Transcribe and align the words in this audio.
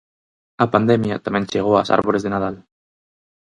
A 0.63 0.65
pandemia 0.73 1.23
tamén 1.25 1.47
chegou 1.51 1.75
ás 1.77 1.91
árbores 1.97 2.21
de 2.23 2.29
Nadal. 2.35 2.55